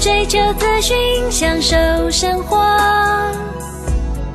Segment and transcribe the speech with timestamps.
[0.00, 0.96] 追求资讯，
[1.30, 1.76] 享受
[2.10, 2.58] 生活，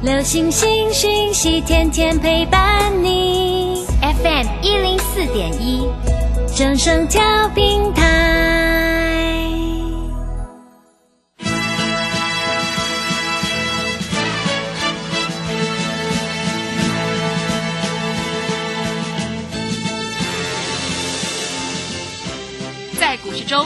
[0.02, 3.86] 流星星讯息，天天陪伴你。
[4.02, 5.88] FM 一零四点一，
[6.56, 8.06] 正声调平台。
[23.00, 23.66] 在股市中，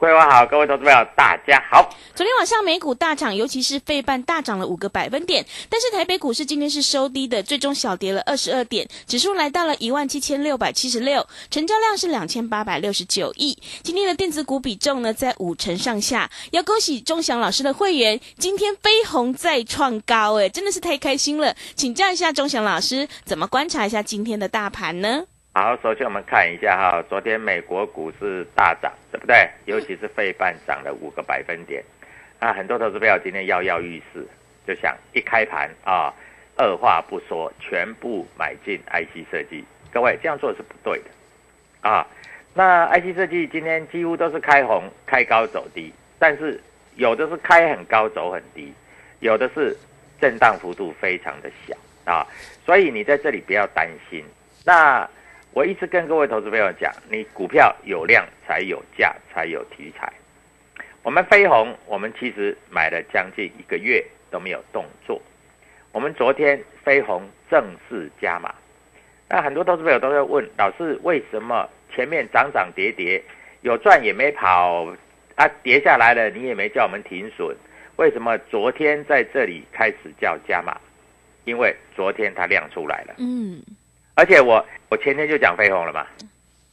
[0.00, 1.86] 各位好，各位投资朋友，大家好。
[2.14, 13.54] 昨天晚上美股大涨，尤其是费半大涨了五个百分点，但是台北股市今天是收低的，最终小跌了二十二点，指数来到了一万七千六百七十六，成交量是两千八百六十九亿。
[13.82, 21.54] 今天的电子股比重呢在五成上下，要恭喜钟祥老师的会员，今天飞鸿再创高，哎，真的是太开心了。
[21.76, 25.24] 请教一下钟祥老师，怎么观察一下今天的大盘呢？
[25.52, 29.50] 好，首先我们看一下哈，昨天美国股市大涨，对不对？
[29.64, 31.82] 尤其是费半涨了五个百分点，
[32.38, 34.24] 啊，很多投资朋友今天跃跃欲试，
[34.64, 36.14] 就想一开盘啊，
[36.56, 39.64] 二话不说，全部买进 IC 设计。
[39.92, 41.10] 各位这样做是不对的，
[41.88, 42.06] 啊，
[42.54, 46.60] 那 IC 设计今天几乎都是开红、开高走低，但是
[46.94, 48.72] 有的是开很高走很低，
[49.18, 49.76] 有的是
[50.20, 52.24] 震荡幅度非常的小啊，
[52.64, 54.24] 所以你在这里不要担心。
[54.64, 55.08] 那
[55.52, 60.12] 我一直跟各位投资朋友讲，你股票有量才有价，才有题材。
[61.02, 65.20] 我们飞鸿，我们其实买了将近一个月都没有动作。
[65.92, 68.54] 我们昨天飞鸿正式加码，
[69.28, 73.20] 那很多投资朋友都在问老师，为什么前面涨涨跌跌，
[73.62, 74.86] 有赚也没跑
[75.34, 77.56] 啊，跌下来了你也没叫我们停损，
[77.96, 80.76] 为什么昨天在这里开始叫加码？
[81.44, 83.60] 因为昨天它亮出来了，嗯，
[84.20, 86.06] 而且我我前天就讲飞鸿了嘛，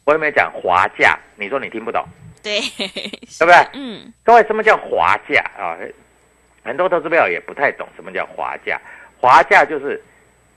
[0.04, 1.18] 我有没有讲滑价？
[1.38, 2.04] 你说你听不懂，
[2.44, 3.56] 对，对不对？
[3.72, 5.78] 嗯，各位，什么叫滑价啊？
[6.66, 8.78] 很多投资朋友也不太懂什么叫滑价。
[9.22, 10.04] 滑价就是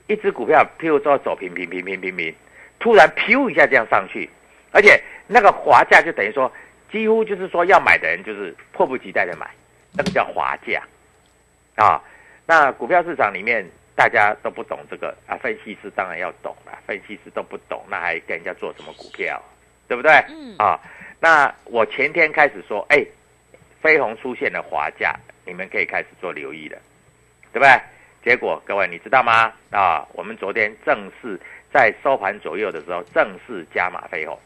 [0.09, 2.35] 一只股票，譬如说走平平平平平平，
[2.81, 4.29] 突然噗一下这样上去，
[4.73, 6.53] 而且那个滑价就等于说，
[6.91, 9.49] 几乎就是说要买的人就是迫不及待的买，
[9.93, 10.83] 那个叫滑价
[11.77, 12.03] 啊。
[12.47, 13.65] 那股票市场里面
[14.01, 19.39] 大家都不懂这个啊，分析师当然要懂了，分析师都不懂，那还跟人家做什么股票，
[19.87, 20.11] 对不对？
[20.31, 20.81] 嗯啊，
[21.21, 23.05] 那我前天开始说，哎，
[23.83, 26.79] 飞鸿出现了滑价，你们可以开始做留意了，
[27.53, 27.79] 对不对？
[28.25, 29.53] 结果各位你知道吗？
[29.71, 31.39] 啊，我们昨天正式
[31.71, 34.41] 在收盘左右的时候正式加码飞鸿，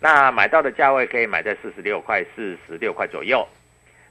[0.00, 3.46] 那买到的价位可以买在四十六块、四十六块左右。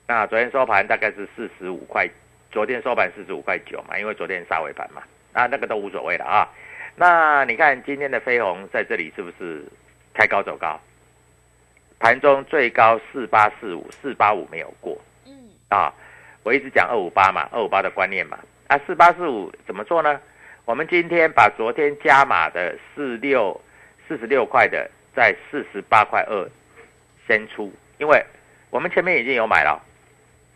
[0.07, 2.09] 那昨天收盘大概是四十五块，
[2.53, 5.02] 昨天收盘四十五块九嘛，因为昨天杀尾盘嘛，
[5.34, 6.47] 啊，那个都无所谓了啊。
[6.96, 9.66] 那你看今天的飞鸿在这里是不是
[10.14, 10.80] 开高走高？
[12.00, 14.96] 盘中最高四八四五，四八五没有过。
[15.26, 15.34] 嗯，
[15.70, 15.91] 啊，
[16.44, 18.38] 我一直讲二五八嘛，二五八的观念嘛。
[18.67, 20.22] 啊，四八四五怎么做呢？
[20.66, 23.59] 我们今天把昨天加码的四六
[24.08, 26.47] 四十六块的，在四十八块二
[27.28, 28.23] 先出，因为
[28.70, 29.82] 我们前面已经有买了，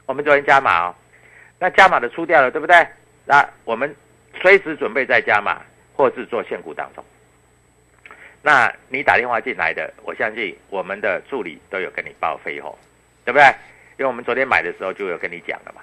[0.05, 0.95] 我们昨天加码哦，
[1.59, 2.75] 那加码的出掉了，对不对？
[3.25, 3.93] 那我们
[4.41, 5.61] 随时准备再加码，
[5.95, 7.03] 或是做限股当中。
[8.41, 12.77] 那你打电话进来的，我相信我们的助理都有跟你报飞鸿，
[13.25, 13.45] 对不对？
[13.97, 15.81] 因为我们昨天买的时候就有跟你讲了嘛，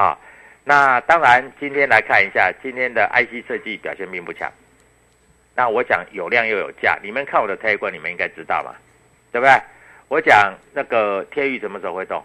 [0.00, 0.18] 啊，
[0.62, 4.50] 那当然今天来看一下今天的 IC 设计表现并不强。
[5.56, 8.76] 那我讲有量又有价，你们看我的推观，你们应该知道嘛，
[9.32, 9.52] 对不对？
[10.06, 12.24] 我讲那个天域什么时候会动？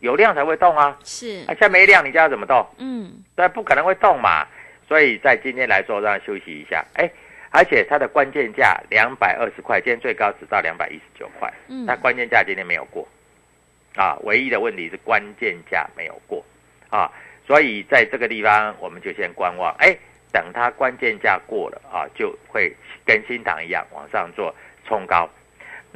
[0.00, 2.66] 有量才会动啊，是啊，，现在没量，你叫它怎么动？
[2.78, 4.46] 嗯，对，不可能会动嘛。
[4.86, 6.84] 所以在今天来说，让它休息一下。
[6.94, 7.10] 哎，
[7.50, 13.08] 而且它的关键价两百二十块，今天最高只到两百一十九块，嗯它关键价今天没有过，
[13.96, 16.44] 啊，唯一的问题是关键价没有过，
[16.90, 17.10] 啊，
[17.46, 19.96] 所以在这个地方我们就先观望，哎，
[20.30, 22.70] 等它关键价过了啊，就会
[23.06, 24.54] 跟新塘一样往上做
[24.86, 25.26] 冲高。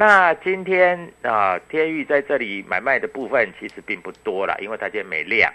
[0.00, 5.52] 那今天啊，天域在这里买卖的部分其实并不多了，因为它今天没量。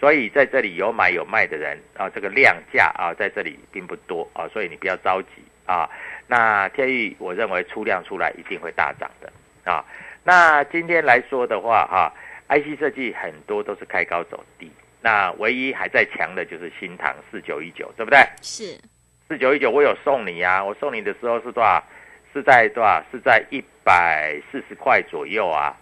[0.00, 5.28] 所以在这里有买有卖的人啊，这个量价啊，在这里并不多啊，所以你不要着急
[5.64, 5.88] 啊。
[6.26, 9.32] 那天域我认为出量出来一定会大涨的
[9.70, 9.84] 啊。
[10.24, 12.12] 那今天来说的话哈、
[12.48, 14.68] IC 设计很多都是开高走低，
[15.00, 18.18] 那唯一还在强的就是新塘四九一九，对不对？
[18.42, 18.76] 是，
[19.28, 21.80] 四九一九我有送你啊，我送你的时候是多少？
[22.32, 23.02] 是在多少？
[23.10, 25.76] 是在一百四十块左右啊。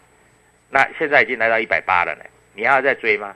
[0.70, 3.34] 那现在已经来到一百八了呢，你还要再追吗？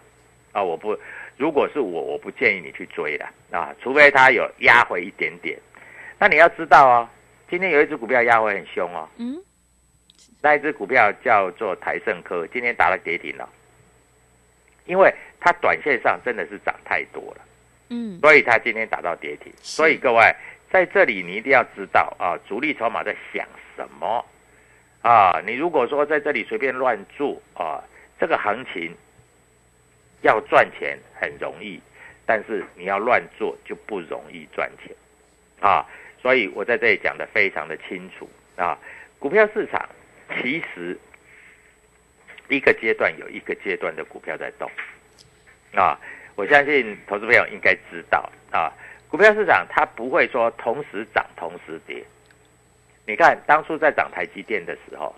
[0.53, 0.99] 啊，我不，
[1.37, 5.59] 如果是我，我不建议你去追了啊，除非它有压回一点点。
[6.19, 7.09] 那你要知道哦，
[7.49, 9.41] 今天有一只股票压回很凶哦，嗯，
[10.43, 13.49] 那一只股票叫做台盛科，今天打了跌停了，
[14.87, 17.43] 因为它短线上真的是涨太多了。
[17.91, 19.53] 嗯，所以它今天打到跌停。
[19.63, 20.35] 所以各位
[20.71, 23.45] 在这里你一定要知道啊，主力筹码在想
[23.77, 24.25] 什么
[25.03, 25.43] 啊？
[25.45, 27.83] 你如果说在这里随便乱做啊，
[28.21, 28.95] 这个行情
[30.23, 31.81] 要赚钱很容易，
[32.25, 34.95] 但是你要乱做就不容易赚钱
[35.61, 35.85] 啊。
[36.23, 38.79] 所以我在这里讲的非常的清楚啊，
[39.19, 39.89] 股票市场
[40.37, 40.97] 其实
[42.49, 44.71] 一个阶段有一个阶段的股票在动
[45.75, 45.99] 啊。
[46.37, 48.73] 我相信投资朋友应该知道啊，
[49.11, 52.05] 股票市场它不会说同时涨同时跌。
[53.07, 55.15] 你看当初在涨台积电的时候，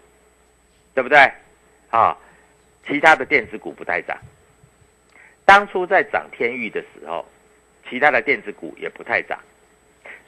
[0.95, 1.19] 对不对？
[1.91, 2.17] 啊，
[2.87, 4.17] 其他的电子股不太涨。
[5.45, 7.27] 当初在涨天域的时候，
[7.89, 9.39] 其他的电子股也不太涨。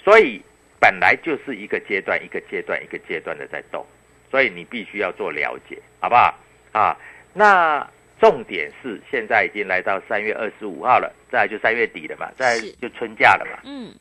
[0.03, 0.43] 所以
[0.79, 3.87] 本来就是一个阶段一个阶段一个阶段的在动，
[4.31, 6.35] 所以你必须要做了解，好不好？
[6.73, 6.95] 啊，
[7.33, 7.89] 那
[8.25, 13.61] 重点是现在已经来到三月二十五号了，再来就三月底了嘛，再来就春假了嘛。
[13.65, 13.95] 嗯，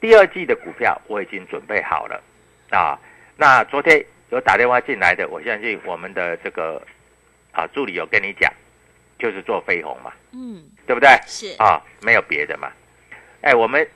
[0.00, 2.18] 第二季的股票我已经准备好了
[2.70, 2.98] 啊。
[3.36, 6.82] 那昨天有打电话进来的，我相信我们的这个
[7.52, 8.50] 啊助理有跟你讲，
[9.18, 11.10] 就是做飞鸿嘛，嗯，对不对？
[11.26, 12.72] 是，啊，没有别的嘛。
[13.42, 13.86] 哎，我们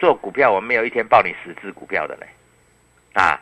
[0.00, 2.26] 做股票，我们没有一天报你十只股票的嘞，
[3.12, 3.40] 啊，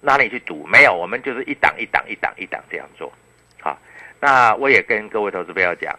[0.00, 0.64] 哪里去赌？
[0.64, 3.12] 没有，我们就是一档一档一档一档这样做。
[3.60, 3.76] 好，
[4.20, 5.98] 那我也跟各位投资朋友讲，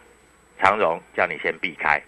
[0.60, 2.00] 长荣叫你先避开。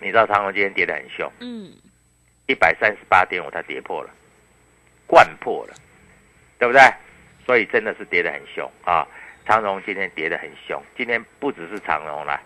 [0.00, 1.72] 你知道长荣今天跌得很凶，嗯，
[2.46, 4.10] 一百三十八点五它跌破了，
[5.06, 5.74] 灌破了，
[6.58, 6.82] 对不对？
[7.46, 9.06] 所以真的是跌得很凶啊！
[9.46, 12.40] 长荣今天跌得很凶，今天不只是长荣啦，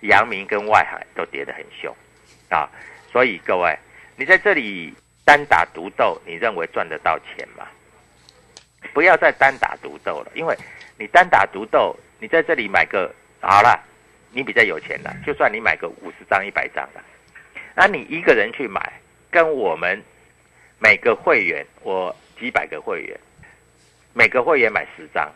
[0.00, 1.94] 阳明跟外海都跌得很凶
[2.48, 2.66] 啊！
[3.12, 3.78] 所以各位，
[4.16, 4.94] 你在这里
[5.24, 7.66] 单打独斗，你认为赚得到钱吗？
[8.94, 10.56] 不要再单打独斗了，因为
[10.98, 13.80] 你单打独斗，你在这里买个好了，
[14.32, 17.00] 你比较有钱了，就算你买个五十张、一百张的，
[17.74, 18.92] 那你一个人去买，
[19.30, 20.02] 跟我们
[20.80, 23.18] 每个会员，我几百个会员，
[24.12, 25.30] 每个会员买十张，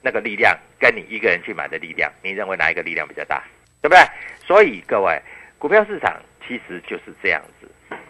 [0.00, 3.44] 那个力量跟你一个人去买的力量，你认为哪一个力量比较大？
[3.82, 4.02] 对不对？
[4.46, 5.20] 所以各位，
[5.58, 7.68] 股票市场其实就是这样子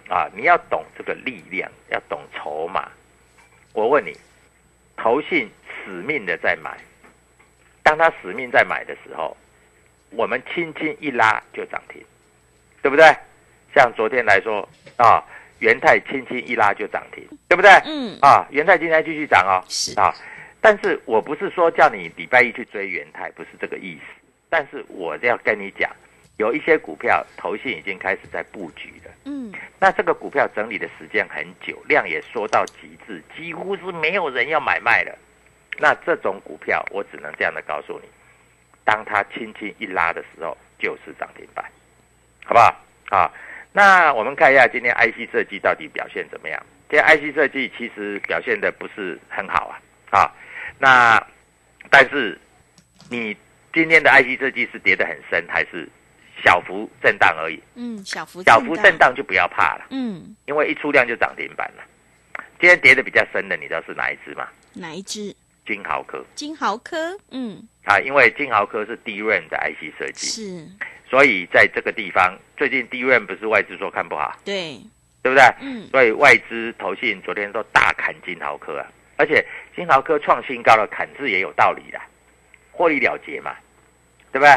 [0.09, 2.89] 啊，你要懂这个力量，要懂筹码。
[3.73, 4.17] 我问你，
[4.97, 5.51] 投信
[5.85, 6.79] 死命的在买，
[7.85, 9.37] 当他死命在买的时候，
[10.11, 12.03] 我们轻轻一拉就涨停，
[12.83, 13.15] 对不对？
[13.75, 15.23] 像昨天来说啊，
[15.59, 17.71] 元泰轻轻一拉就涨停，对不对？
[17.85, 20.15] 嗯，啊，元泰今天继续涨哦，是啊，
[20.61, 24.03] 但是我不是说叫你礼拜一去追元泰，不是这个意思。
[24.49, 25.91] 但是我要跟你讲，
[26.39, 29.11] 有一些股票投信已经开始在布局了。
[29.25, 35.19] 嗯，那这个股票整理的时间很久，量也缩到极致，几乎是没有人要买卖了。
[35.79, 38.09] 那这种股票，我只能这样的告诉你，
[38.85, 41.65] 当它轻轻一拉的时候，就是涨停板，
[42.45, 42.81] 好不好？
[43.11, 43.31] 啊，
[43.73, 46.67] 那我们看一下今天 IC 设计到底表现怎么样？
[46.89, 49.81] 今天 IC 设计其实表现的不是很好啊，
[50.19, 50.33] 啊，
[50.79, 51.27] 那
[51.91, 52.39] 但是
[53.11, 53.37] 你
[53.73, 55.89] 今天的 IC 设计是跌得很深，还是
[56.45, 57.61] 小幅震荡而已？
[57.75, 59.87] 嗯，小幅小幅震，荡就不要怕了。
[59.91, 61.83] 嗯，因为一出量就涨停板了。
[62.61, 64.49] 今天跌的比较深的，你知道是哪一只吗？
[64.73, 65.35] 哪一只？
[65.67, 70.69] 金豪科金豪科，嗯，啊，因为金豪科是低润的 IC 设计，是，
[71.09, 74.79] 所以在这个地方，最近低润不是外资说看不好，对，
[75.23, 75.43] 对不对？
[75.61, 79.45] 嗯，所以外资投信昨天都大砍金豪科啊，而且
[79.75, 81.99] 金豪科创新高了，砍字也有道理的
[82.71, 83.55] 获利了结嘛，
[84.33, 84.51] 对不对？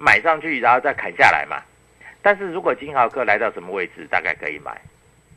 [0.00, 1.60] 买上去然后再砍下来嘛。
[2.22, 4.80] 但是如果金豪科来到什么位置，大概可以买。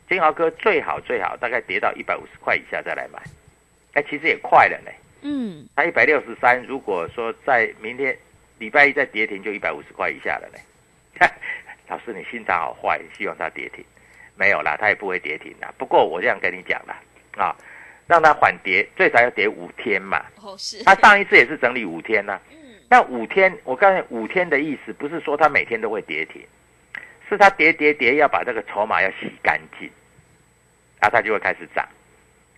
[0.08, 3.20] 金豪科最好最好大概跌到一百五十块以下再来买。
[3.94, 4.90] 哎，其实也快了呢。
[5.22, 8.16] 嗯，它一百六十三，如果说在明天
[8.58, 10.58] 礼拜一再跌停，就一百五十块以下了呢。
[11.88, 13.84] 老师，你心肠好坏，希望它跌停，
[14.34, 15.72] 没有啦，它也不会跌停啦。
[15.76, 16.96] 不过我这样跟你讲啦，
[17.36, 17.54] 啊，
[18.06, 20.24] 让它缓跌，最少要跌五天嘛。
[20.40, 22.40] 哦是，它上一次也是整理五天呐、
[22.88, 26.42] 那五天，我告诉你，五天的意思不是说它每天都会跌停，
[27.28, 29.90] 是它跌跌跌要把这个筹码要洗干净，
[31.00, 31.86] 啊，它就会开始涨，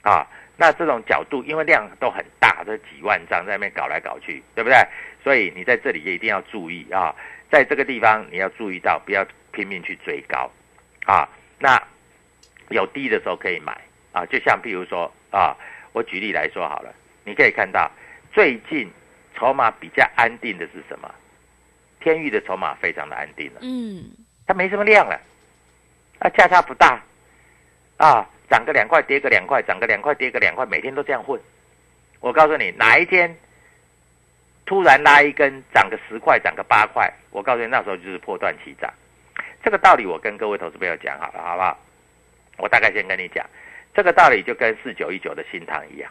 [0.02, 0.24] 啊，
[0.56, 4.76] 那这种角度，因为量都很大，这几万张在那边搞来搞去，对不对？
[5.22, 7.14] 所以你在这里也一定要注意啊，
[7.50, 10.50] 在这个地方你要注意到，不要拼命去追高，
[11.06, 11.82] 啊，那
[12.68, 13.76] 有低的时候可以买
[14.12, 15.56] 啊，就像譬如说啊，
[15.92, 16.94] 我举例来说好了，
[17.24, 17.90] 你可以看到
[18.32, 18.90] 最近
[19.36, 21.12] 筹码比较安定的是什么？
[22.00, 24.04] 天域的筹码非常的安定了，嗯，
[24.46, 25.18] 它没什么量了，
[26.18, 27.02] 啊，价差不大，
[27.96, 31.40] 啊，涨个两块，跌个两块，涨个两块，跌个两块，每天都这样混。
[32.20, 33.34] 我告诉你，哪一天
[34.66, 38.92] 突然拉一根涨个十块，涨个八块，我告诉你，那时候就是破断起涨。
[39.62, 41.78] 这个道理我跟各位投资朋友讲好了，好不好？
[42.58, 43.44] 我大概先跟你讲，
[43.94, 46.10] 这个道理就跟四九一九的新塘一样，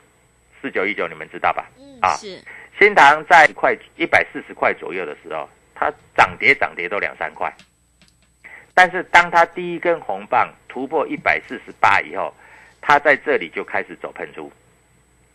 [0.61, 1.69] 四九一九你们知道吧？
[2.01, 2.41] 啊，是，
[2.79, 7.53] 新塘在一块一百四十块左右的时候，它涨跌涨跌都两三块，
[8.73, 12.33] 但是当它第一根红棒突破一百四十八以后，
[12.81, 14.51] 它在这里就开始走喷出，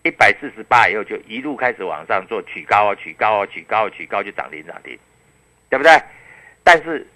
[0.02, 4.98] 一百四十八以后就一路开始往上做取高啊取高啊取高啊取高就涨停涨停，
[5.70, 5.92] 对不对？
[6.64, 7.06] 但是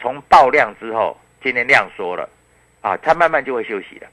[0.00, 2.28] 从爆量之后，今天量缩了
[2.80, 4.08] 啊，它慢慢就会休息了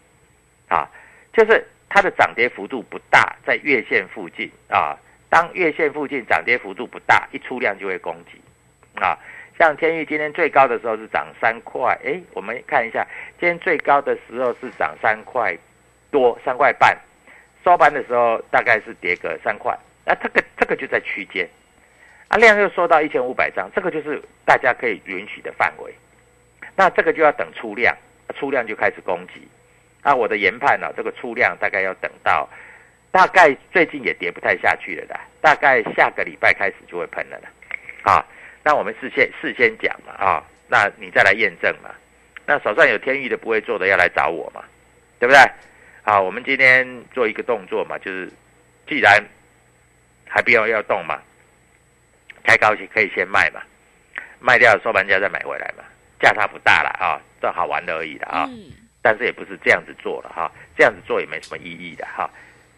[0.67, 0.89] 啊，
[1.31, 4.97] 就是它的涨跌幅度不大，在月线附近啊。
[5.29, 8.41] 当月线附近涨跌幅度不大，一出量就会攻击
[8.95, 9.17] 啊。
[9.57, 13.05] 像天域今天最高的时候是涨三块，诶，我们看一下，
[13.39, 15.55] 今天最高的时候是涨三块
[16.09, 16.97] 多，三块半，
[17.63, 21.47] 收盘的时候大概是跌个三块，那这个这个就在区间，
[22.27, 25.93] 啊，量又缩到一千五百张，这个就是大家可以允许的范围，
[26.75, 27.95] 那这个就要等出量，
[28.35, 29.47] 出量就开始攻击，
[30.01, 32.49] 啊，我的研判呢、这个出量大概要等到。
[33.13, 38.25] 大概最近也跌不太下去了的，大概下个礼拜开始就会喷了的，啊，
[38.63, 41.89] 那我们事先事先讲嘛，啊，那你再来验证嘛，
[42.45, 44.63] 那手上有天域的不会做的要来找我嘛，
[45.19, 45.39] 对不对？
[46.03, 48.31] 啊，我们今天做一个动作嘛，就是
[48.87, 49.23] 既然
[50.27, 51.19] 还不要要动嘛，
[52.43, 53.61] 开高可以先卖嘛，
[54.39, 55.83] 卖掉收盘价再买回来嘛，
[56.19, 62.29] 价差不大了啊，这好玩的而已的啊，嗯，但是也不是这样子做了哈，这样子做也没什么意义的哈。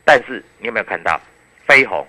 [0.05, 1.19] 但是你有没有看到
[1.65, 2.05] 飞鸿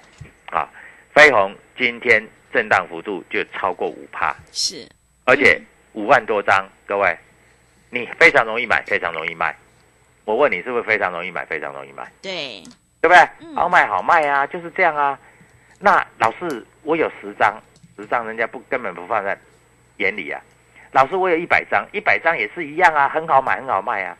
[0.50, 0.68] 啊？
[1.12, 2.20] 飞鸿今天
[2.54, 4.88] 震荡幅度就超过五趴，是，
[5.24, 5.60] 而且
[5.92, 7.18] 五万多张，各位，
[7.90, 9.52] 你非常容易买，非常容易卖。
[10.24, 12.62] 我问你是不是非常容易买，非常容易卖，对，
[13.00, 13.18] 对不对？
[13.40, 15.18] 嗯好买好卖啊，就是这样啊。
[15.80, 17.60] 那老师，我有十张，
[17.96, 19.36] 十张人家不根本不放在
[19.96, 20.40] 眼里啊。
[20.92, 24.16] 老师，我有一百张，一百张也是一样啊，很好买，很好卖啊。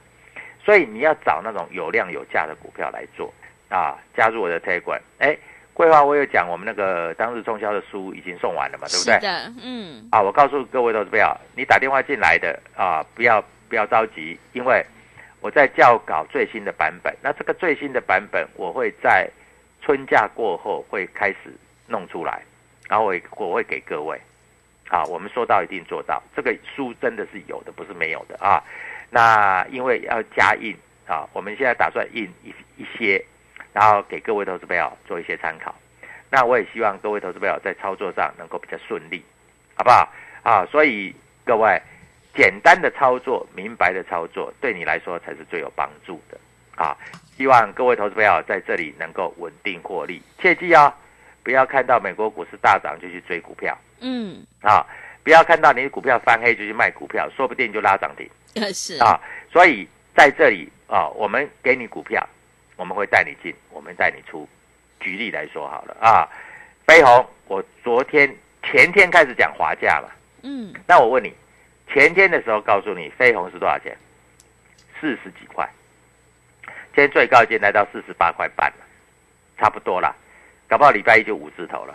[0.65, 3.33] 所以你要找那种有量有价的股票来做
[3.69, 3.97] 啊。
[4.17, 5.37] 加入我的推广，哎，
[5.75, 9.15] 桂花我有讲，我们那个当日中销的书已经送完了嘛，对不对？
[9.15, 14.85] 是的，嗯，啊，我告诉各位投资朋友，你打电话进来的啊，不要不要着急，因为
[15.41, 17.13] 我在校稿最新的版本。
[17.21, 19.29] 那这个最新的版本，我会在
[19.83, 21.53] 春假过后会开始
[21.89, 22.41] 弄出来，
[22.89, 24.19] 然后我我会给各位。
[24.91, 28.63] 啊，我们说到一定做到，这个书真的是有的，不是没有的啊。
[29.11, 30.77] 那因为要加印
[31.09, 33.25] 啊，我们现在打算印一一些，
[33.75, 35.75] 然后给各位投资朋友做一些参考。
[36.31, 39.23] 那我也希望各位投资朋友在操作上能够比较顺利。
[39.77, 40.09] 好不好？
[40.45, 41.13] 啊，所以
[41.45, 41.83] 各位，
[42.33, 46.39] 简单的操作、明白的操作，对你来说才是最有帮助的
[46.77, 46.97] 啊！
[47.37, 50.95] 希望各位投资朋友在这里能够稳定获利，切记哦，
[51.43, 54.87] 不要看到美国股市大涨就去追股票嗯，啊！
[55.25, 59.21] 不要看到你的股票翻黑就去卖股票，说不定就拉涨停呃 是，啊！
[59.51, 62.25] 所以在这里啊，我们给你股票，
[62.77, 64.49] 我们会带你进，我们带你出。
[65.01, 66.27] 举例来说好了啊，
[66.87, 70.09] 飞鸿，我昨天前天开始讲华价嘛。
[70.43, 71.33] 嗯，那我问你，
[71.93, 73.95] 前天的时候告诉你飞鸿是多少钱？
[74.99, 75.69] 四十几块，
[76.65, 78.85] 今天最高已经来到四十八块半了，
[79.59, 80.17] 差不多了，
[80.67, 81.95] 搞不好礼拜一就五字头了。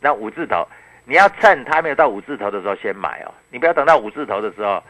[0.00, 0.66] 那五字头，
[1.04, 4.82] 你要趁它没有到五字头的时候先买哦，你不要等到五字头的时候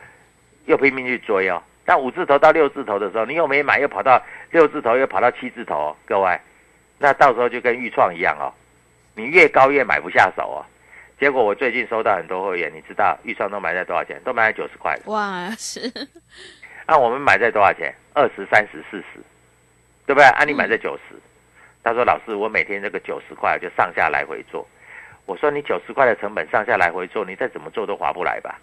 [0.67, 1.61] 又拼命去追哦。
[1.87, 6.39] 那五字头到六字头的时候，你又没买，又跑到六字头，又跑到七字头、哦，各位，
[6.99, 8.53] 那到时候就跟预创一样哦，
[9.15, 10.65] 你越高越买不下手哦。
[11.21, 14.21] 结果我最近收到很多会员，你知道预算都买在多少钱？
[14.25, 14.99] 都买在九十块。
[15.07, 15.93] 哇，是。
[16.87, 17.95] 那我们买在多少钱？
[18.13, 19.21] 二十三十四十，
[20.07, 20.25] 对不对？
[20.25, 21.15] 啊，你买在九十。
[21.83, 24.67] 他说：“老师，我每天这个九十块就上下来回做。”
[25.27, 28.59] 我说：“你九十块的成本上下来回做，你再怎么做都划不来吧？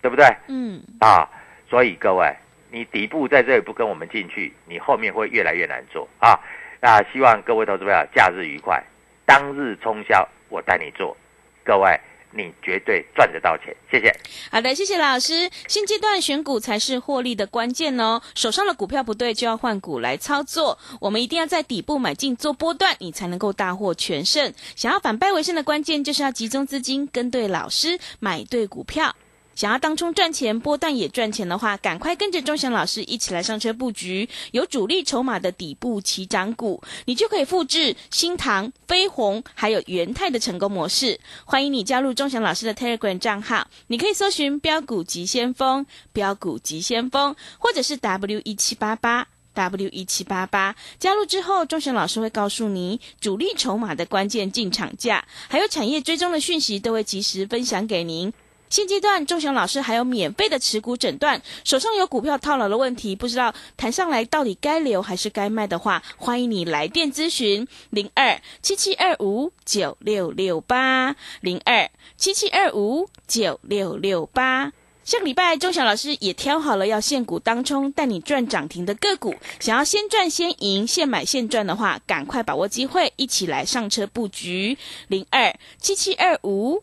[0.00, 0.82] 对不对？”嗯。
[0.98, 1.28] 啊，
[1.68, 2.34] 所以各位，
[2.74, 6.34] 你底部在这里不跟我们进去，你后面会越来越难做啊。
[6.80, 8.82] 那希望各位投资朋友假日愉快，
[9.24, 11.16] 当日冲销，我带你做。
[11.64, 11.96] 各位，
[12.32, 13.72] 你绝对赚得到钱。
[13.88, 14.12] 谢谢。
[14.50, 15.48] 好的，谢谢老师。
[15.68, 18.20] 现阶段选股才是获利的关键哦。
[18.34, 20.76] 手上的股票不对，就要换股来操作。
[21.00, 24.52] 我们一定要在底部买进做波段，你才能够大获全胜。
[24.74, 29.14] 想要反败为胜的关键，就是要集中资金，跟对老师，买对股票。
[29.54, 41.18] 想要当冲赚钱，波段也赚钱的话，赶快跟着钟祥老师一起来上车布局有主力筹码的底部起涨股，你就可以复制新唐、飞鸿还有元泰的成功模式。
[41.44, 50.74] 欢迎你加入钟祥老师的 Telegram 账号，你可以搜寻“标股急先锋”、“标股急先锋”或者是 W 一七八八 W 一七八八。
[50.98, 58.32] 加入之后，钟祥老师会告诉你主力筹码的关键进场价，还有产业追踪的讯息，都会及时分享给您。
[58.74, 74.72] 现阶段，钟祥老师还有免费的持股诊断，手上有股票套牢的问题，不知道谈上来到底该留还是该卖的话，欢迎你来电咨询零二七七二五九六六八零二七七二五九六六八。
[75.04, 79.36] 下个礼拜，钟祥老师也挑好了要现股当冲，带你赚涨停的个股。
[79.60, 84.76] 想要先赚先赢，现买现赚的话，赶快把握机会，一起来上车布局
[85.06, 86.82] 零二七七二五。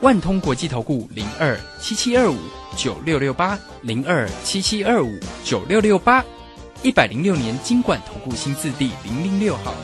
[0.00, 2.38] 万通国际投顾零二七七二五
[2.76, 6.24] 九六六八零二七七二五九六六八，
[6.84, 9.74] 一百零六年经管投顾新字第零零六号。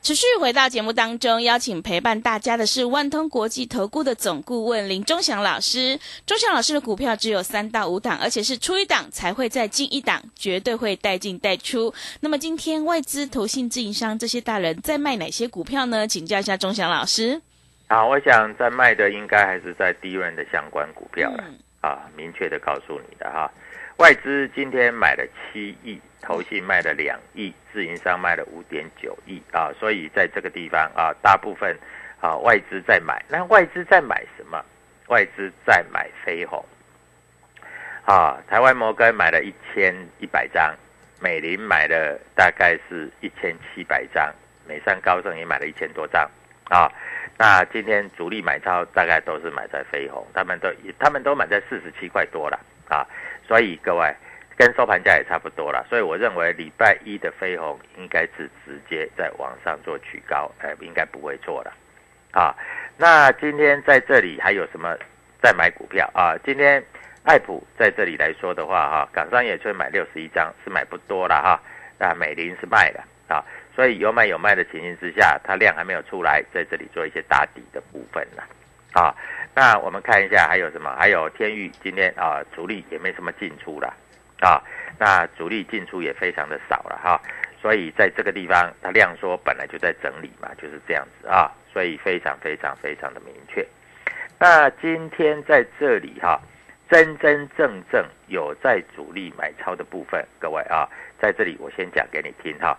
[0.00, 5.98] 持续回到节目当中，邀请陪伴大家的是万通国际投顾的总顾问林忠祥老师。
[6.24, 11.92] 忠祥老师的股票只有三到五档，而且是出一档才会再进一档，绝对会带进带出。
[12.20, 16.06] 那么今天外资、投信、自营商这些大人在卖哪些股票呢？
[16.06, 17.42] 请教一下忠祥老师。
[17.88, 21.44] 好，我想在卖的应该还是在低润的相关股票了。
[21.80, 23.50] 啊，明确的告诉你的哈，
[23.96, 31.74] 外资今天买了七亿，投信卖了两亿，自营商卖了五点九亿啊，所以在这个地方啊，大部分
[32.20, 33.24] 啊外资在买。
[33.28, 34.62] 那外资在买什么？
[35.06, 36.62] 外资在买飞鸿。
[38.04, 40.74] 啊，台湾摩根买了一千一百张，
[41.20, 44.30] 美林买了大概是一千七百张，
[44.66, 46.28] 美商高盛也买了一千多张
[46.68, 46.90] 啊。
[47.40, 53.06] 那今天主力买超大概都是买在飞鸿，他们都他们都买在四十七块多了啊，
[53.46, 54.12] 所以各位
[54.56, 61.72] 跟收盘价也差不多了，所以我认为礼拜一的飞鸿应该是直接在往上做取高，哎，应该不会错了
[62.32, 62.52] 啊。
[62.96, 64.96] 那今天在这里还有什么
[65.40, 66.34] 在买股票啊？
[66.44, 66.82] 今天
[67.22, 71.62] 爱普在这里来说的话哈，港商也就买六十一张，是买不多了哈，
[72.00, 73.00] 那美林是卖的
[73.32, 73.44] 啊。
[73.78, 78.42] 所以有买有卖的情形之下，它量还没有出来，在这里做一些打底的部分呢。
[78.92, 79.14] 啊，
[79.54, 80.92] 那我们看一下还有什么？
[80.98, 83.94] 还有天域今天啊，主力也没什么进出了
[84.40, 84.60] 啊。
[84.98, 87.22] 那主力进出也非常的少了哈。
[87.62, 91.48] 所以在这个地方，它量缩本来就在整理嘛，就是这样子啊。
[91.72, 93.64] 所以非常非常非常的明确。
[94.40, 96.40] 那今天在这里哈，
[96.90, 100.88] 真真正正有在主力买超的部分，各位啊，
[101.20, 102.76] 在这里我先讲给你听哈。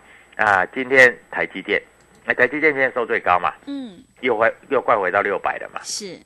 [0.73, 1.81] 今天台积电，
[2.25, 3.53] 那台积电今天收最高嘛？
[3.65, 5.81] 嗯，又回又快回到六百了嘛？
[5.83, 6.17] 是，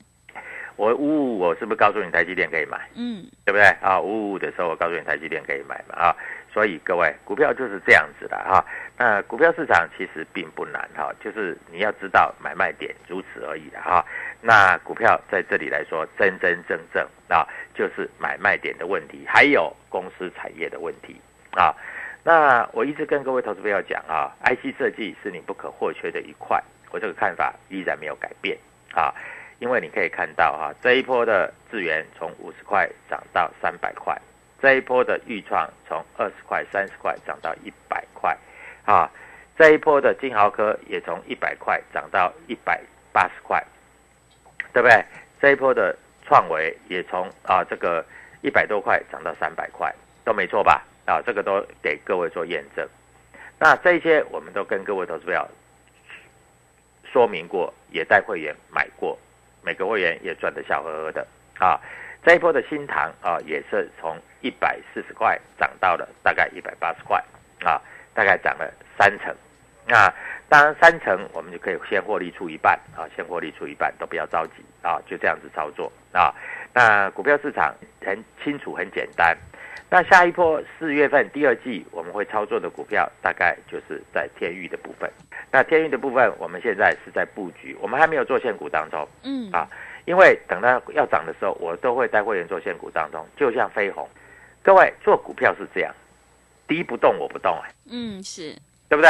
[0.76, 2.78] 我五五我是不是告诉你台积电可以买？
[2.94, 3.64] 嗯，对不对？
[3.80, 5.96] 啊，五五的时候我告诉你台积电可以买嘛？
[5.96, 6.16] 啊，
[6.52, 8.64] 所以各位股票就是这样子的哈。
[8.96, 14.04] 那股票市场其实并不难哈，就是你要知道买卖点，如此而已的哈。
[14.40, 21.16] 那股票在这里来说，真真正正啊，就是买卖点的问题，还有公司产业的问题
[21.56, 21.74] 啊。
[22.26, 26.58] 那我一直跟各位投资朋友讲啊，IC 设计是你不可或缺的一块，
[26.90, 28.56] 我这个看法依然没有改变
[28.94, 29.12] 啊，
[29.58, 34.18] 因为你可以看到哈，这一波的智源从五十块涨到三百块，
[34.62, 38.34] 这一波的豫创从二十块、三十块涨到一百块，
[38.86, 39.10] 啊，
[39.58, 42.80] 这一波的金豪科也从一百块涨到一百
[43.12, 43.62] 八十块，
[44.72, 45.04] 对不对？
[45.42, 48.02] 这一波的创维也从啊这个
[48.40, 50.82] 一百多块涨到三百块，都没错吧？
[51.06, 52.86] 啊，这个都给各位做验证。
[53.58, 55.48] 那这些我们都跟各位投资友
[57.12, 59.18] 说明过，也带会员买过，
[59.62, 61.26] 每个会员也赚得笑呵呵的
[61.58, 61.80] 啊。
[62.24, 67.22] 这一波的新塘啊，也是从一百四十块涨到了大概一百八十块
[67.62, 67.80] 啊，
[68.14, 69.34] 大概涨了三成。
[69.86, 70.12] 那
[70.48, 76.34] 当然三成，我们就可以先获利出一半啊，先获利出一半，都不要着急啊，就这样子操作啊。
[76.72, 79.36] 那股票市场很清楚，很简单。
[79.94, 85.08] 那下一波四月份第二季我们会操作的股票，大概就是在天域的部分。
[85.52, 89.08] 那天域的部分，我们现在是在布局，我们还没有做现股当中。
[89.22, 89.70] 嗯啊，
[90.04, 94.04] 因为等到要涨的时候，我都会带会员做现股当中，就像飞鸿。
[94.64, 95.94] 各位做股票是这样，
[96.66, 98.52] 低不动我不动哎，嗯是，
[98.88, 99.08] 对不对？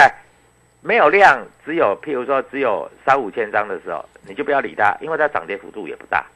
[0.82, 6.26] 没有量，只有譬如说只有三五千张的时候，你就不要理它，因为它涨跌幅度也不大。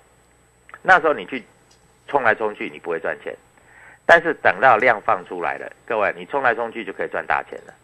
[0.80, 1.44] 那时候你去
[2.06, 3.36] 冲来冲去，你不会赚钱。
[4.10, 7.74] 但是等到量放出来了，各位，你冲来冲去就可以赚大钱了。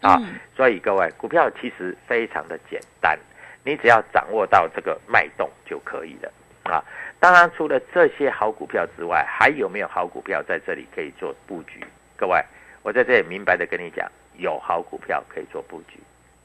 [0.00, 3.18] 啊，嗯所以各位，股票其实非常的简单，
[3.62, 6.82] 你只要掌握到这个脉动就可以了啊。
[7.18, 11.84] 当然，除了这些好股票之外，还有没有好股票在这里可以做布局？
[12.16, 12.42] 各位，
[12.82, 16.00] 我在这里明白的跟你讲，有好股票可以做布局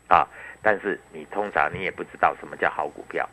[0.10, 0.28] 啊。
[0.62, 3.26] 但是你通常你也不知道什么叫好股票，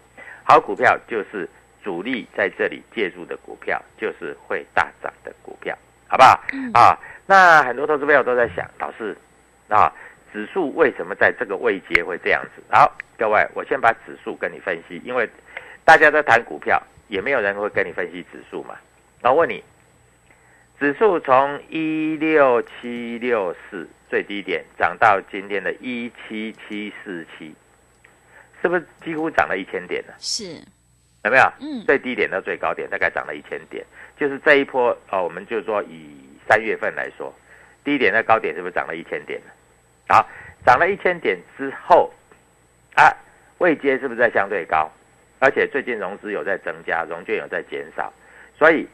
[0.45, 1.49] 好股票就是
[1.83, 5.77] 主力在这里介入的股票，就是会大涨的股票，
[6.09, 6.41] 好不好？
[6.75, 9.17] 啊，那很多投资朋友都在想，老师
[9.69, 9.93] 啊，
[10.33, 12.63] 指数为什么在这个位阶会这样子？
[12.71, 15.29] 好，各位，我先把指数跟你分析，因为
[15.85, 18.77] 大家在谈股票，也没有人会跟你分析指数嘛。
[19.21, 19.63] 然后问你，
[20.79, 27.55] 指数从一六七六四最低点涨到今天的一七七四七，
[28.61, 30.13] 是不是几乎涨了一千点呢？
[30.19, 30.61] 是，
[31.25, 31.45] 有没有？
[31.61, 33.85] 嗯最低点到最高点大概涨了一千点，
[34.17, 36.11] 就是这一波哦，我们就说以
[36.49, 37.33] 三月份来说，
[37.85, 39.53] 低点到高点是不是涨了一千点呢？
[40.09, 40.29] 好，
[40.67, 42.13] 涨了一千点之后，
[42.95, 43.13] 啊，
[43.59, 44.91] 位阶是不是在相对高？
[45.39, 48.13] 而且最近融资有在增加，融券有在减少，
[48.57, 48.87] 所以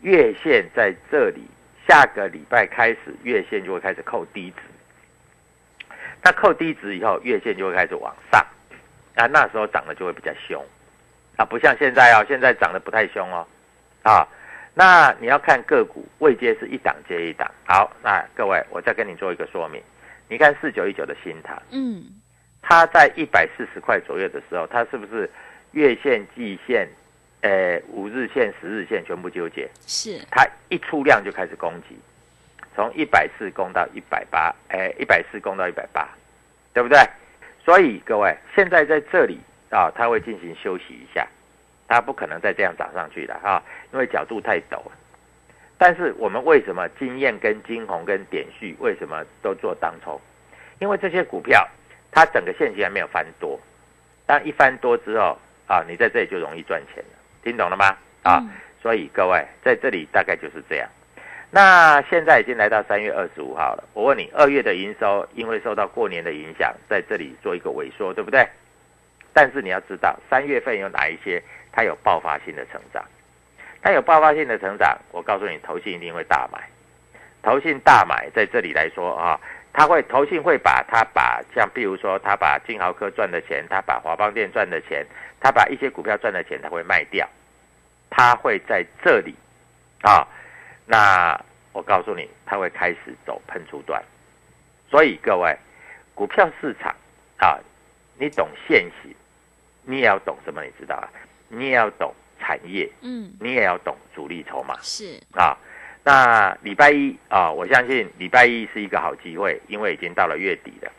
[0.00, 1.46] 月线在这里，
[1.86, 4.62] 下个礼拜开始月线就会开始扣低值。
[6.22, 8.40] 那扣低值以后，月线就会开始往上，
[9.14, 10.62] 啊，那时候涨的就会比较凶。
[11.38, 13.46] 啊，不像现在哦，现在涨得不太凶哦，
[14.02, 14.26] 啊，
[14.74, 17.48] 那你要看个股位阶是一档接一档。
[17.64, 19.80] 好，那各位，我再跟你做一个说明。
[20.28, 22.04] 你看四九一九的新塘，嗯
[22.60, 25.30] 它在一百四十块左右的时候，它是不是
[25.70, 26.88] 月线、季线、
[27.42, 29.68] 呃五日线、十日线全部纠结？
[29.86, 31.96] 是，它一出量就开始攻击，
[32.74, 36.08] 从一百四攻到一百八，哎，一百四攻到一百八，
[36.74, 36.98] 对不对？
[37.64, 39.38] 所以各位，现在在这里
[39.70, 41.26] 啊，它会进行休息一下，
[41.86, 44.92] 它不可能再这样涨上去了啊，因为角度太陡了。
[45.76, 50.20] 但是我们为什么经验跟金红跟点序为什么都做当冲？
[50.80, 51.66] 因为这些股票
[52.10, 53.58] 它整个现金还没有翻多，
[54.26, 57.96] 当一翻多之后啊，你在这里就容易赚钱了，听懂了吗？
[58.22, 58.50] 啊，嗯
[58.80, 60.88] 所以各位在这里大概就是这样。
[61.50, 68.46] 那现在已经来到三月二十五号了，我问你，二月的营收因为受到过年的影响，在这里做一个萎缩，对不对？
[69.38, 73.04] 但是你要知道，三月份有哪一些它有爆发性的成长？
[73.80, 76.58] 它有爆发性的成长，我告诉你，投信一定会大买。
[77.40, 79.40] 投信大买在这里来说啊，
[79.72, 85.06] 他会投信会把他把像比如说他把金豪科赚的钱，他把华邦店赚的钱，
[85.38, 87.24] 他把一些股票赚的钱，他会卖掉，
[88.10, 89.36] 他会在这里
[90.02, 90.26] 啊，
[90.84, 91.40] 那
[91.72, 94.02] 我告诉你，他会开始走喷出段。
[94.90, 95.56] 所以各位，
[96.16, 96.92] 股票市场
[97.36, 97.56] 啊，
[98.18, 99.14] 你懂现行，
[99.88, 100.62] 你也要懂什么？
[100.62, 101.08] 你知道啊？
[101.48, 104.76] 你也要懂产业，嗯你也要懂主力筹码。
[104.82, 105.56] 是，啊。
[106.04, 110.92] 那礼拜一啊，我相信礼拜一是一个好机会，因为已经到了月底了。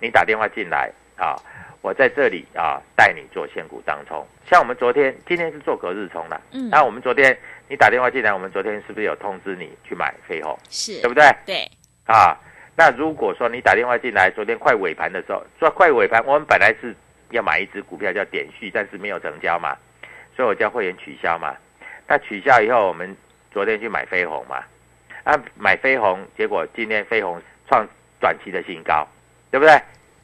[0.00, 1.36] 你打电话进来啊，
[1.82, 4.26] 我在这里啊带你做现股当冲。
[4.50, 11.24] 像我们昨天，今天是做隔日冲的，嗯那我们昨天你打电话进来，我们昨天是不是有通知你去买飞鸿，是，对不对？
[11.46, 11.70] 对，
[12.06, 12.36] 啊，
[12.76, 16.94] 那如果说你打电话进来，昨天快尾盘的时候，说快尾盘，我们本来是
[17.32, 19.76] 要买一只股票叫点续，但是没有成交嘛，
[20.36, 21.54] 所以我叫会员取消嘛。
[22.06, 23.16] 那取消以后，我们
[23.50, 24.62] 昨天去买飞鸿嘛，
[25.24, 27.86] 啊，买飞鸿，结果今天飞鸿创
[28.20, 29.06] 短期的新高，
[29.50, 29.80] 对不对？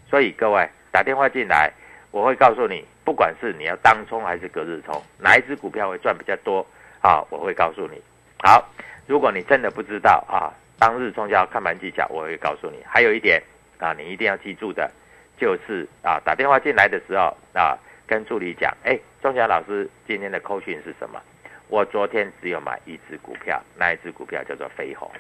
[0.08, 1.70] 所以各位打电话进来，
[2.10, 6.66] 我会告诉你，不管是你要当冲还是隔日冲，哪一只股票会赚比较多
[7.00, 8.00] 啊，我会告诉你。
[8.42, 8.66] 好，
[9.06, 12.78] 如果你真的不知道啊，当日冲销看盘技巧，我会告诉你。
[12.86, 13.42] 还有一点
[13.78, 14.90] 啊，你一定要记住的，
[15.38, 21.20] 就是啊，打电话进来的时候啊，跟助理讲，哎，钟祥老师今天的扣讯是什么？
[21.68, 25.10] 我昨天只有买一只股票，那一只股票叫做飞鸿。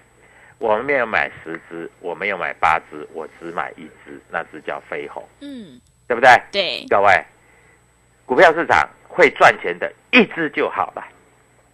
[0.58, 6.30] 我没有买十只，我没有买八只，我只买一只，那只叫飞鸿，嗯，对不对？
[6.50, 7.24] 对，各位，
[8.26, 11.06] 股票市场会赚钱的，一只就好了。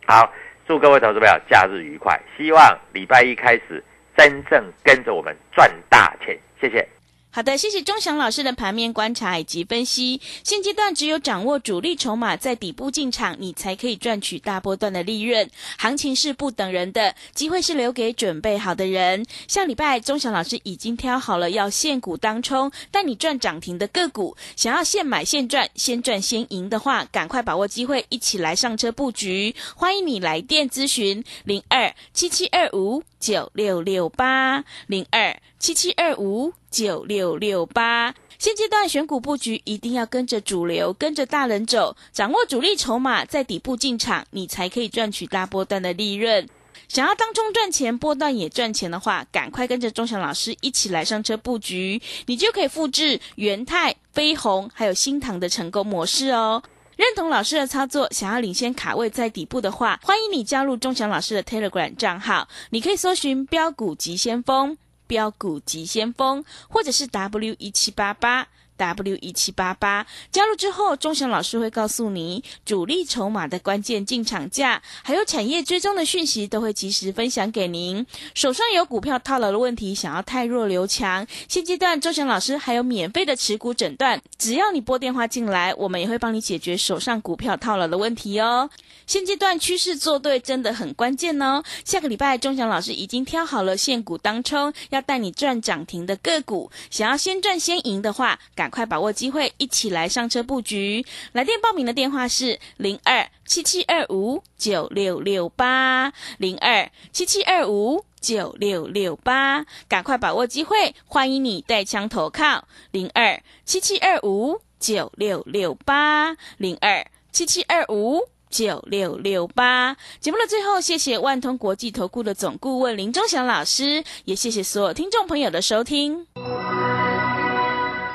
[0.07, 0.31] 好，
[0.67, 3.83] 祝各位投资朋友假日愉快，希望礼拜一开始
[4.17, 6.87] 真正跟着我们赚大钱，谢谢。
[7.35, 10.21] 好的，谢谢钟祥老师的盘面观察以及分析。
[10.45, 15.51] 现阶段只有掌握主力筹码在底部进场，你才可以赚取大波段的利润。
[15.77, 19.27] 行情是不等人的，机会是留给准备好的人。
[19.49, 24.37] 下礼拜钟祥老师已经挑好了要现股当冲，带你赚涨停的个股。
[24.55, 29.57] 想要现买现赚，先赚先赢的话，赶快把握机会，一起来上车布局。
[29.75, 36.53] 欢迎你来电咨询零二七七二五九六六八零二七七二五。
[36.75, 46.49] 九六六八，现阶段选股布局一定要跟着主流，跟着大人走，掌握主力筹码，在底部进场，你才可以赚取大波段的利润。
[46.89, 56.61] 想要当中赚钱，波段也赚钱的话，赶快跟着钟祥老师一起来上车布局，你就可以复制元泰、飞鸿还有新唐的成功模式哦。
[56.97, 64.77] 认同老师的操作，想要领先卡位在底部的话，欢迎你加入钟祥老师的 Telegram 账号，你可以搜寻标股急先锋。
[65.07, 68.49] 标股急先锋，或者是 W 一七八八。
[68.77, 78.05] W 一七八八加入之后，钟祥老师会告诉你主力筹码的关键进场价，还有产业追踪的讯息，都会及时分享给您。
[78.35, 88.69] 手上有股票套牢的问题，想要太弱留强，现阶段钟祥老师还有免费的持股诊断，只要你拨电话进来，我们也会帮你解决手上股票套牢的问题哦。
[89.07, 91.63] 现阶段趋势做对真的很关键哦。
[91.85, 101.07] 下个礼拜钟祥老师已经挑好了现股当冲，要带你赚涨停的个股，想要先赚先赢的话，赶快把握机会，一起来上车布局。
[101.31, 119.97] 来电报名的电话是零二七七二五九六六八零二七七二五九六六八，赶快把握机会，欢迎你带枪投靠零二七七二五九六六八零二七七二五九六六八。
[120.19, 126.27] 节目的最后，谢谢万通国际投顾的总顾问林忠祥老师，也谢谢所有听众朋友的收听。